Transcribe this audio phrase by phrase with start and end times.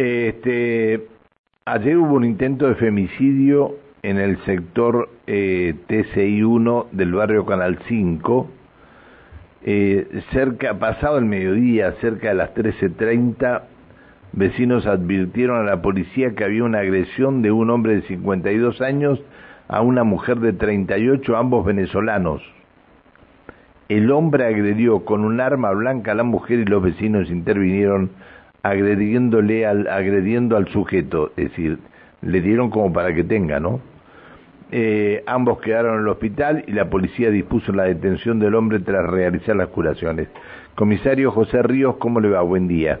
[0.00, 1.08] Este,
[1.66, 7.78] ayer hubo un intento de femicidio en el sector eh, TCI 1 del barrio Canal
[7.86, 8.50] 5,
[9.66, 13.64] eh, cerca, pasado el mediodía, cerca de las 13.30,
[14.32, 19.20] vecinos advirtieron a la policía que había una agresión de un hombre de 52 años
[19.68, 22.40] a una mujer de 38, ambos venezolanos.
[23.90, 28.12] El hombre agredió con un arma blanca a la mujer y los vecinos intervinieron
[28.62, 31.78] agrediéndole al, agrediendo al sujeto, es decir,
[32.22, 33.80] le dieron como para que tenga, ¿no?
[34.72, 39.04] Eh, ambos quedaron en el hospital y la policía dispuso la detención del hombre tras
[39.08, 40.28] realizar las curaciones.
[40.76, 42.42] Comisario José Ríos, ¿cómo le va?
[42.42, 43.00] Buen día.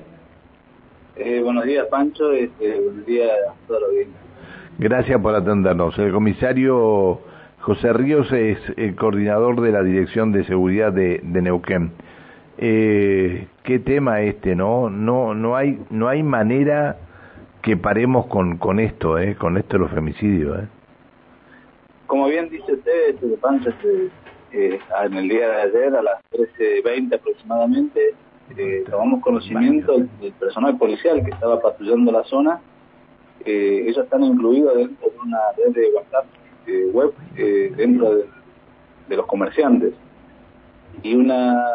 [1.16, 2.32] Eh, buenos días, Pancho.
[2.32, 3.90] Este, buenos días a todos los
[4.78, 5.98] Gracias por atendernos.
[5.98, 7.20] El comisario
[7.60, 11.92] José Ríos es el coordinador de la Dirección de Seguridad de, Neuquén.
[12.62, 14.90] Eh, qué tema este, ¿no?
[14.90, 16.98] No, no hay, no hay manera
[17.62, 19.34] que paremos con, con esto, ¿eh?
[19.34, 20.68] Con esto de los femicidios, ¿eh?
[22.06, 23.34] Como bien dice usted, este,
[23.70, 24.10] este,
[24.52, 28.14] eh, en el día de ayer a las 13.20 aproximadamente,
[28.56, 32.60] eh, tomamos conocimiento del personal policial que estaba patrullando la zona.
[33.44, 36.26] Eh, ellos están incluidos dentro de una red de WhatsApp
[36.92, 39.92] web eh, dentro de, los comerciantes.
[41.02, 41.66] Y una,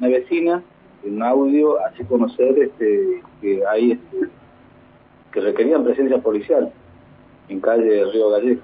[0.00, 0.62] vecina,
[1.04, 4.28] en un audio, hace conocer este, que hay este,
[5.32, 6.72] que requerían presencia policial
[7.48, 8.62] en calle Río Gallego.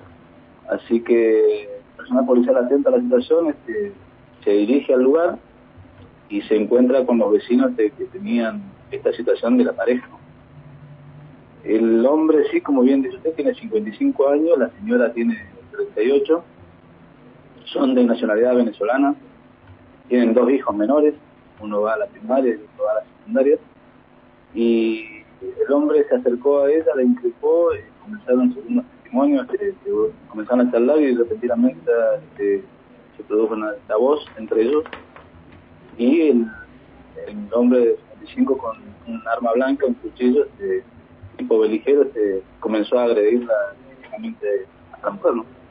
[0.68, 3.92] Así que el personal policial atenta a la situación, este,
[4.44, 5.38] se dirige al lugar
[6.28, 10.08] y se encuentra con los vecinos que tenían esta situación de la pareja.
[11.64, 15.38] El hombre, sí, como bien dice usted, tiene 55 años, la señora tiene
[15.70, 16.42] 38,
[17.66, 19.14] son de nacionalidad venezolana,
[20.08, 21.14] tienen dos hijos menores,
[21.60, 23.58] uno va a la primaria y otro va a la secundaria,
[24.54, 27.68] y el hombre se acercó a ella, la increpó,
[28.02, 29.46] comenzaron unos testimonios,
[30.28, 32.64] comenzaron a charlar y repentinamente este,
[33.16, 34.84] se produjo una, voz entre ellos,
[35.98, 36.46] y el,
[37.52, 40.82] hombre de 55 con un arma blanca, un cuchillo, este,
[41.36, 43.54] tipo beligero, este, comenzó a agredirla
[43.88, 45.61] directamente a la mujer, ¿no?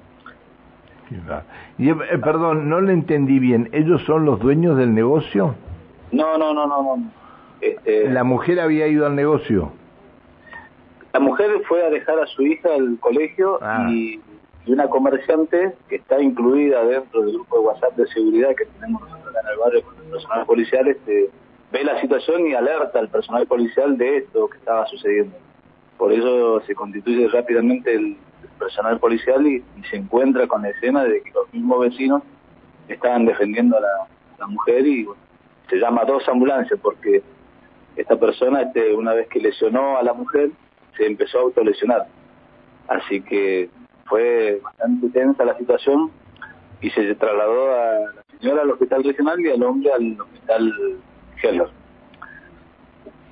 [1.78, 3.70] Y, eh, perdón, no le entendí bien.
[3.72, 5.56] ¿Ellos son los dueños del negocio?
[6.12, 6.82] No, no, no, no.
[6.84, 7.12] no.
[7.60, 9.72] Este, ¿La mujer había ido al negocio?
[11.14, 13.88] La mujer fue a dejar a su hija al colegio ah.
[13.92, 14.20] y,
[14.68, 19.34] una comerciante que está incluida dentro del grupo de WhatsApp de seguridad que tenemos nosotros
[19.44, 21.30] en el barrio con el personal policial, este,
[21.72, 25.36] ve la situación y alerta al personal policial de esto que estaba sucediendo.
[25.98, 28.18] Por eso se constituye rápidamente el,
[28.57, 32.24] personal policial y, se encuentra con la escena de que los mismos vecinos
[32.88, 35.07] estaban defendiendo a la, mujer y
[35.69, 37.22] se llama dos ambulancias porque
[37.96, 40.50] esta persona este, una vez que lesionó a la mujer
[40.97, 42.07] se empezó a autolesionar.
[42.88, 43.69] Así que
[44.06, 46.12] fue bastante tensa la situación
[46.81, 50.73] y se trasladó a la señora al hospital regional y al hombre al hospital
[51.44, 51.68] Heller.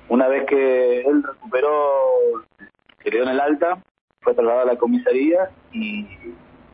[0.08, 1.70] Una vez que él recuperó,
[2.98, 3.82] quedó en el alta,
[4.22, 6.06] fue trasladado a la comisaría y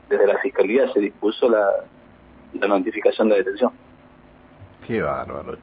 [0.09, 1.85] desde la fiscalía se dispuso la,
[2.55, 3.71] la notificación de detención.
[4.85, 5.57] Qué bárbaro,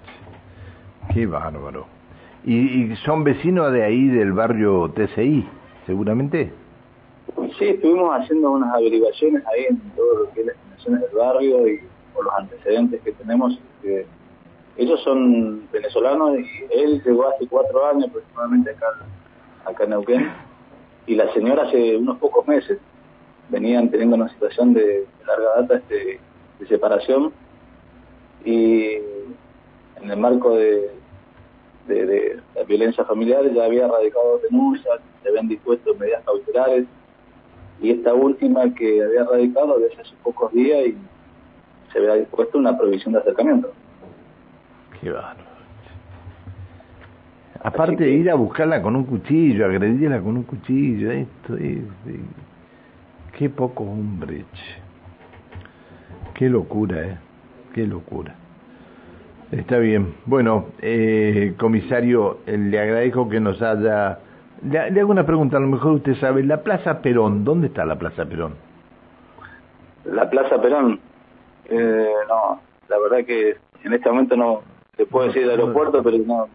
[1.14, 1.86] qué bárbaro.
[2.46, 5.46] ¿Y, ¿Y, son vecinos de ahí del barrio TCI,
[5.86, 6.54] seguramente?
[7.58, 11.68] Sí, estuvimos haciendo unas averiguaciones ahí en todo lo que es las condiciones del barrio
[11.68, 11.82] y
[12.14, 13.60] por los antecedentes que tenemos.
[13.82, 14.06] Que
[14.78, 18.88] ellos son venezolanos y él llegó hace cuatro años aproximadamente acá,
[19.66, 20.53] acá en Neuquén
[21.06, 22.80] y la señora hace unos pocos meses
[23.50, 26.20] venían teniendo una situación de, larga data este,
[26.60, 27.32] de separación
[28.46, 28.94] y
[30.02, 30.92] en el marco de,
[31.88, 36.86] de, la violencia familiar ya había radicado denuncias, se habían dispuesto medidas cautelares
[37.82, 40.98] y esta última que había radicado desde hace pocos días y
[41.92, 43.72] se había dispuesto una prohibición de acercamiento.
[45.02, 45.44] Qué bárbaro.
[47.64, 51.80] Aparte de ir a buscarla con un cuchillo, agredirla con un cuchillo, esto es...
[53.38, 54.46] Qué poco hombre,
[56.36, 57.18] Qué locura, ¿eh?
[57.74, 58.36] Qué locura.
[59.52, 60.16] Está bien.
[60.26, 64.20] Bueno, eh, comisario, eh, le agradezco que nos haya...
[64.70, 67.98] Le, hago una pregunta, a lo mejor usted sabe, la Plaza Perón, ¿dónde está la
[67.98, 68.56] Plaza Perón?
[70.06, 71.00] La Plaza Perón,
[71.70, 72.60] eh, no,
[72.90, 74.62] la verdad que en este momento no,
[74.98, 76.48] se puede decir el aeropuerto, pero no,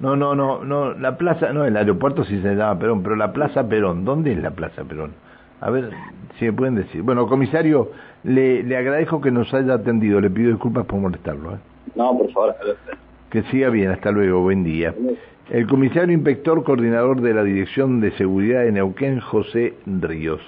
[0.00, 3.32] no, no, no, no, la plaza, no, el aeropuerto sí se llama Perón, pero la
[3.32, 5.12] Plaza Perón, ¿dónde es la Plaza Perón?
[5.60, 5.90] A ver
[6.38, 7.02] si me pueden decir.
[7.02, 7.92] Bueno, comisario,
[8.24, 11.54] le, le agradezco que nos haya atendido, le pido disculpas por molestarlo.
[11.54, 11.58] ¿eh?
[11.94, 12.56] No, por favor.
[13.30, 14.94] Que siga bien, hasta luego, buen día.
[15.50, 20.40] El comisario inspector coordinador de la Dirección de Seguridad de Neuquén, José Ríos.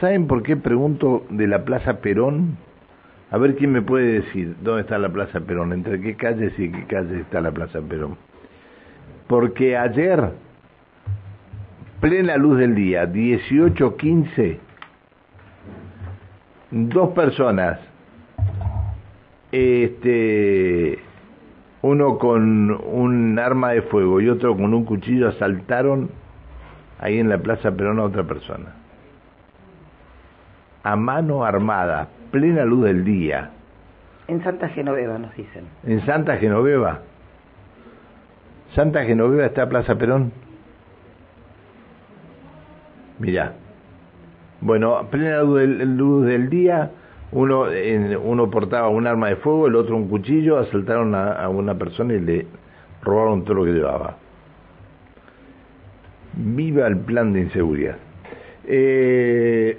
[0.00, 2.56] ¿Saben por qué pregunto de la Plaza Perón?
[3.30, 6.70] A ver quién me puede decir dónde está la Plaza Perón, entre qué calles y
[6.70, 8.16] qué calles está la Plaza Perón.
[9.32, 10.28] Porque ayer,
[12.02, 14.58] plena luz del día, 18.15,
[16.70, 17.80] dos personas,
[19.50, 20.98] este,
[21.80, 26.10] uno con un arma de fuego y otro con un cuchillo asaltaron
[26.98, 28.74] ahí en la Plaza Perón a otra persona.
[30.82, 33.50] A mano armada, plena luz del día.
[34.28, 35.64] En Santa Genoveva nos dicen.
[35.86, 37.00] En Santa Genoveva.
[38.74, 40.32] Santa Genoveva está Plaza Perón.
[43.18, 43.52] Mirá.
[44.60, 46.90] Bueno, plena luz del, día,
[47.32, 47.66] uno,
[48.22, 52.20] uno portaba un arma de fuego, el otro un cuchillo, asaltaron a, una persona y
[52.20, 52.46] le
[53.02, 54.16] robaron todo lo que llevaba.
[56.34, 57.96] Viva el plan de inseguridad.
[58.64, 59.78] Eh,